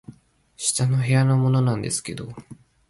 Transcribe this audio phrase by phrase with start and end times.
[0.57, 2.27] 「下の部屋のものなんですけど」